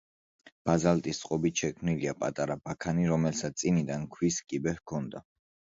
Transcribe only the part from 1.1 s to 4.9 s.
წყობით შექმნილია პატარა ბაქანი, რომელსაც წინიდან ქვის კიბე